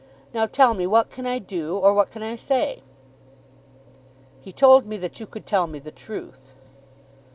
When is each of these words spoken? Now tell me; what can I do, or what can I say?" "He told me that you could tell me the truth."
Now 0.33 0.47
tell 0.47 0.73
me; 0.73 0.87
what 0.87 1.11
can 1.11 1.27
I 1.27 1.37
do, 1.37 1.77
or 1.77 1.93
what 1.93 2.09
can 2.09 2.23
I 2.23 2.35
say?" 2.35 2.81
"He 4.39 4.51
told 4.51 4.87
me 4.87 4.97
that 4.97 5.19
you 5.19 5.27
could 5.27 5.45
tell 5.45 5.67
me 5.67 5.77
the 5.77 5.91
truth." 5.91 6.53